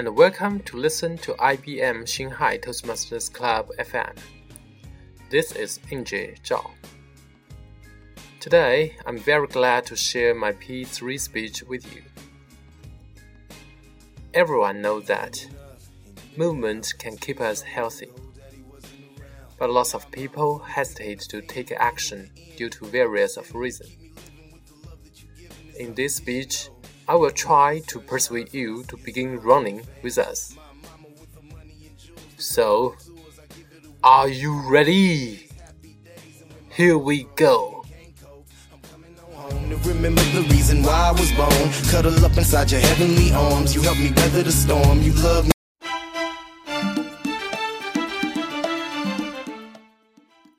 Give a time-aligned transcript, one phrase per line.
[0.00, 4.16] and welcome to listen to IBM Shanghai Toastmasters Club FM.
[5.28, 6.70] This is Injie Zhao.
[8.40, 12.02] Today, I'm very glad to share my P3 speech with you.
[14.32, 15.46] Everyone knows that
[16.34, 18.08] movement can keep us healthy,
[19.58, 23.94] but lots of people hesitate to take action due to various of reasons.
[25.78, 26.70] In this speech,
[27.10, 30.54] I will try to persuade you to begin running with us.
[32.38, 32.94] So,
[34.04, 35.48] are you ready?
[36.70, 37.84] Here we go.
[39.82, 41.70] Remember the reason why I was born.
[41.90, 43.74] Cuddle up inside your heavenly arms.
[43.74, 45.02] You help me weather the storm.
[45.02, 45.52] You love me.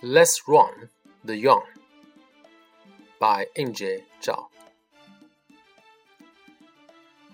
[0.00, 0.90] Let's Run
[1.24, 1.64] the Young
[3.18, 4.55] by Injie Zhao.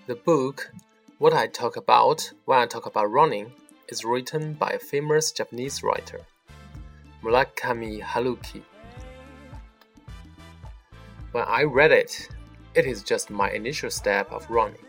[0.08, 0.72] The book,
[1.18, 3.52] What I Talk About When I Talk About Running,
[3.86, 6.18] is written by a famous Japanese writer,
[7.22, 8.62] Murakami Haruki.
[11.30, 12.28] When I read it,
[12.74, 14.84] it is just my initial step of running.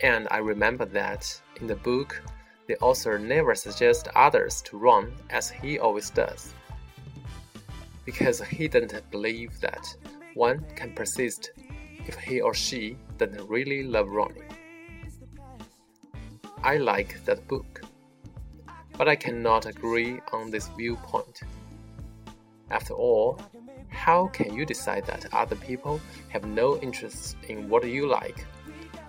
[0.00, 2.20] And I remember that in the book,
[2.66, 6.52] the author never suggests others to run as he always does.
[8.04, 9.86] Because he didn't believe that
[10.34, 11.52] one can persist
[12.06, 14.42] if he or she doesn't really love running.
[16.62, 17.82] I like that book,
[18.96, 21.42] but I cannot agree on this viewpoint.
[22.70, 23.38] After all,
[23.88, 28.44] how can you decide that other people have no interest in what you like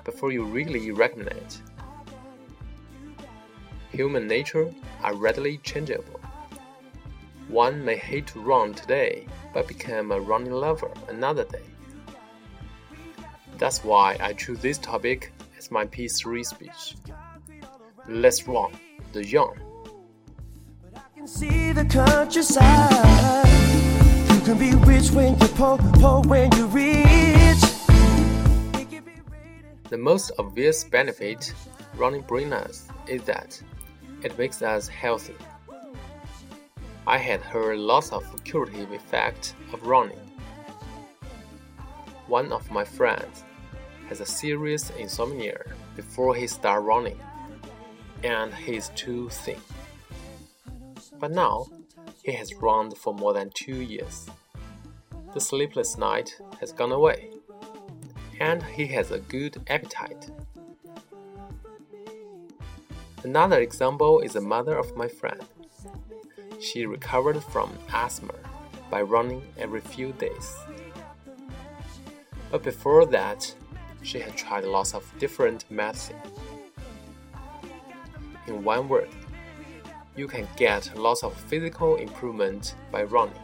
[0.04, 1.62] before you really recommend it?
[3.92, 6.20] Human nature are readily changeable.
[7.48, 11.64] One may hate to run today, but become a running lover another day.
[13.58, 16.96] That's why I choose this topic as my P3 speech.
[18.08, 18.72] Let's run
[19.14, 19.58] the young.
[21.26, 23.48] see the countryside.
[24.32, 27.64] You can be rich when you're poor, poor when you're rich.
[29.90, 31.52] The most obvious benefit
[31.96, 33.60] running brings us is that
[34.22, 35.36] it makes us healthy.
[37.08, 40.20] I had heard lots of curative effects of running.
[42.28, 43.46] One of my friends
[44.10, 45.60] has a serious insomnia
[45.96, 47.20] before he starts running,
[48.24, 49.60] and he is too thin.
[51.20, 51.68] But now,
[52.24, 54.30] he has run for more than two years.
[55.34, 57.32] The sleepless night has gone away,
[58.40, 60.32] and he has a good appetite.
[63.24, 65.44] Another example is the mother of my friend.
[66.60, 68.36] She recovered from asthma
[68.90, 70.56] by running every few days.
[72.52, 73.54] But before that,
[74.02, 76.18] she had tried lots of different medicine.
[78.48, 79.10] In one word,
[80.16, 83.40] you can get lots of physical improvement by running.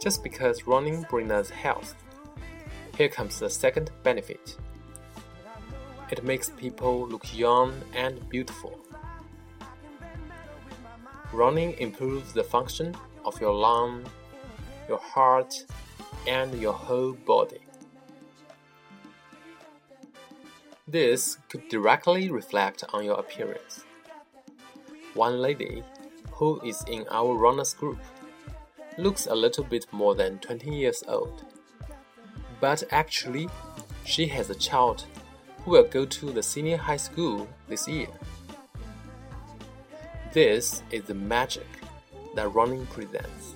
[0.00, 1.94] Just because running brings us health,
[2.96, 4.56] here comes the second benefit.
[6.10, 8.78] It makes people look young and beautiful.
[11.32, 14.04] Running improves the function of your lung,
[14.88, 15.64] your heart,
[16.26, 17.60] and your whole body.
[20.88, 23.84] This could directly reflect on your appearance.
[25.14, 25.82] One lady,
[26.32, 27.98] who is in our runners group,
[28.98, 31.44] looks a little bit more than 20 years old.
[32.60, 33.48] But actually,
[34.04, 35.06] she has a child
[35.64, 38.08] who will go to the senior high school this year.
[40.32, 41.66] This is the magic
[42.34, 43.54] that running presents.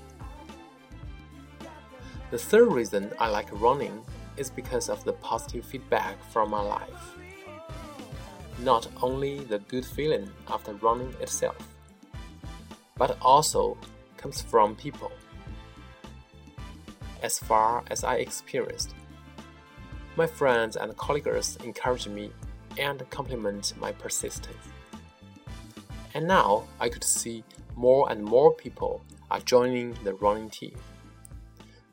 [2.30, 4.04] The third reason I like running
[4.36, 7.16] is because of the positive feedback from my life.
[8.60, 11.56] Not only the good feeling after running itself,
[12.96, 13.76] but also
[14.16, 15.10] comes from people.
[17.20, 18.94] As far as I experienced,
[20.14, 22.30] my friends and colleagues encourage me
[22.78, 24.68] and compliment my persistence.
[26.14, 27.42] And now I could see
[27.74, 29.02] more and more people
[29.32, 30.76] are joining the running team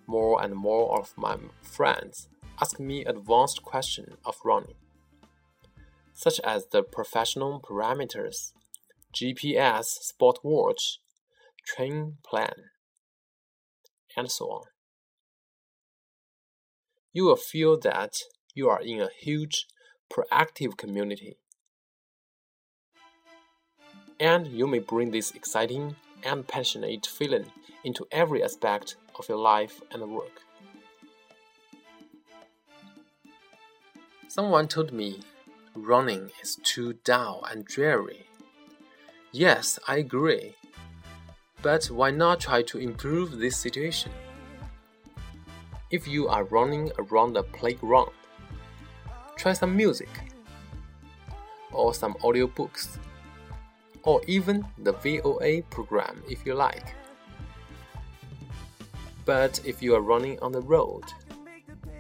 [0.08, 2.30] more and more of my friends
[2.62, 4.76] ask me advanced questions of running,
[6.14, 8.52] such as the professional parameters,
[9.14, 11.00] GPS sport watch,
[11.66, 12.72] train plan,
[14.16, 14.66] and so on.
[17.14, 18.14] You will feel that
[18.54, 19.68] you are in a huge,
[20.12, 21.38] proactive community.
[24.20, 27.46] And you may bring this exciting and passionate feeling
[27.84, 30.42] into every aspect of your life and work.
[34.28, 35.22] Someone told me
[35.76, 38.28] running is too dull and dreary.
[39.32, 40.56] Yes, I agree.
[41.62, 44.12] But why not try to improve this situation?
[45.90, 48.12] If you are running around the playground,
[49.38, 50.10] try some music,
[51.72, 52.98] or some audiobooks,
[54.08, 56.96] or even the VOA program if you like.
[59.26, 61.04] But if you are running on the road,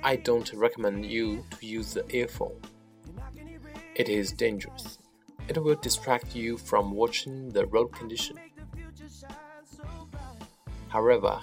[0.01, 2.62] I don't recommend you to use the earphone.
[3.94, 5.00] It is dangerous.
[5.50, 8.38] It will distract you from watching the road condition.
[10.88, 11.42] However,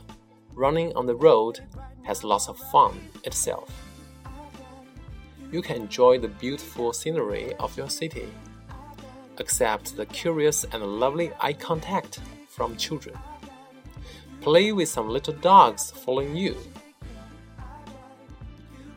[0.55, 1.61] running on the road
[2.05, 3.69] has lots of fun itself.
[5.53, 8.29] You can enjoy the beautiful scenery of your city,
[9.39, 13.17] accept the curious and lovely eye contact from children,
[14.41, 16.57] play with some little dogs following you.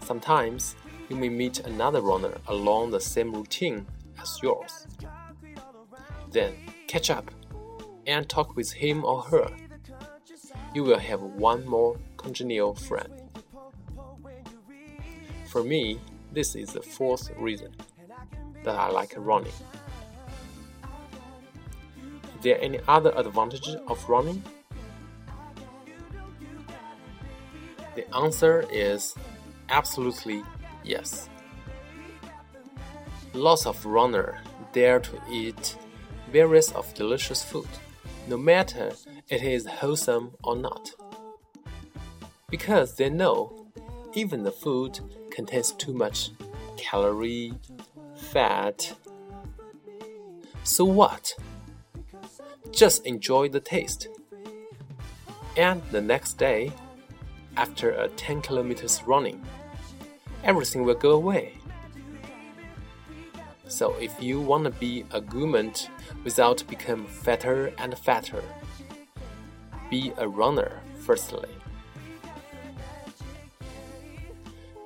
[0.03, 0.75] Sometimes
[1.09, 3.85] you may meet another runner along the same routine
[4.21, 4.87] as yours.
[6.31, 6.53] Then
[6.87, 7.31] catch up
[8.05, 9.49] and talk with him or her
[10.77, 13.11] you will have one more congenial friend.
[15.47, 15.99] For me,
[16.31, 17.73] this is the fourth reason
[18.63, 19.53] that I like running.
[22.41, 24.43] There any other advantage of running?
[27.95, 29.15] The answer is
[29.69, 30.43] absolutely
[30.83, 31.29] yes.
[33.33, 34.35] Lots of runners
[34.71, 35.75] dare to eat
[36.31, 37.67] various of delicious food
[38.27, 38.91] no matter
[39.29, 40.91] it is wholesome or not.
[42.49, 43.67] Because they know
[44.13, 44.99] even the food
[45.31, 46.31] contains too much
[46.77, 47.53] calorie,
[48.15, 48.95] fat.
[50.63, 51.33] So what?
[52.71, 54.07] Just enjoy the taste.
[55.55, 56.71] And the next day,
[57.55, 59.41] after a 10 kilometers running,
[60.43, 61.53] everything will go away.
[63.67, 65.73] So if you want to be a gourmet
[66.23, 68.43] without become fatter and fatter,
[69.89, 71.49] be a runner firstly.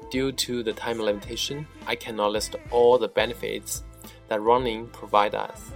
[0.10, 3.84] Due to the time limitation, I cannot list all the benefits
[4.28, 5.72] that running provides us.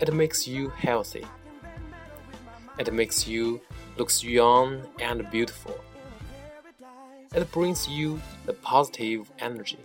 [0.00, 1.24] It makes you healthy.
[2.78, 3.60] It makes you
[3.96, 5.78] look young and beautiful.
[7.34, 9.78] It brings you the positive energy.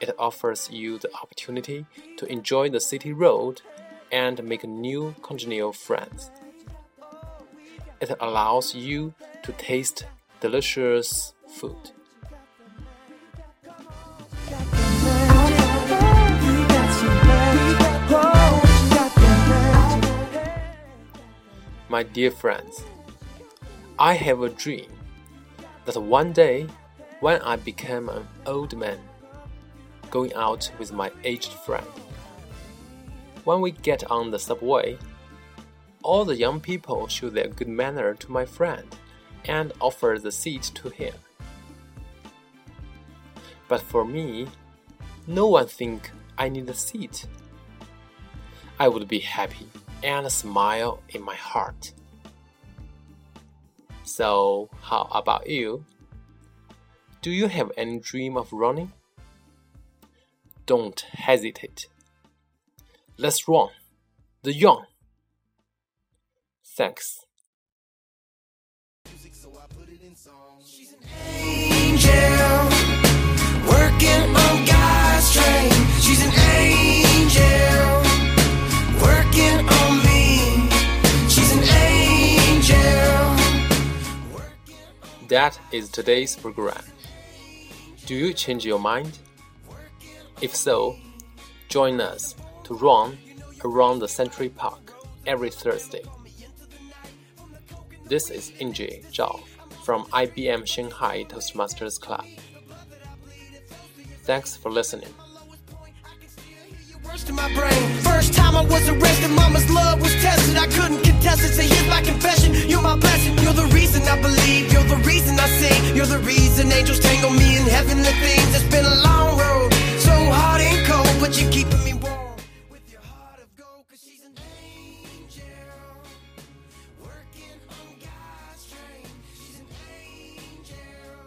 [0.00, 1.86] It offers you the opportunity
[2.16, 3.62] to enjoy the city road
[4.10, 6.30] and make new congenial friends.
[8.00, 10.06] It allows you to taste
[10.40, 11.92] delicious food.
[21.94, 22.82] My dear friends,
[24.00, 24.90] I have a dream
[25.84, 26.66] that one day
[27.20, 28.98] when I become an old man,
[30.10, 31.86] going out with my aged friend.
[33.44, 34.98] When we get on the subway,
[36.02, 38.88] all the young people show their good manner to my friend
[39.44, 41.14] and offer the seat to him.
[43.68, 44.48] But for me,
[45.28, 47.28] no one think I need a seat.
[48.80, 49.68] I would be happy
[50.04, 51.92] and a smile in my heart.
[54.04, 55.84] So, how about you?
[57.22, 58.92] Do you have any dream of running?
[60.66, 61.88] Don't hesitate.
[63.16, 63.70] Let's run.
[64.42, 64.84] The young.
[66.76, 67.20] Thanks.
[85.34, 86.84] That is today's program.
[88.06, 89.18] Do you change your mind?
[90.40, 90.96] If so,
[91.68, 93.18] join us to run
[93.64, 94.92] around the Century Park
[95.26, 96.04] every Thursday.
[98.06, 99.40] This is Inji Zhao
[99.84, 102.24] from IBM Shanghai Toastmasters Club.
[104.22, 105.12] Thanks for listening.
[107.02, 110.56] First time I was arrested, mama's love was tested.
[110.56, 111.54] I couldn't contest it.
[111.54, 112.54] Say, here's my confession.
[112.68, 112.96] You're my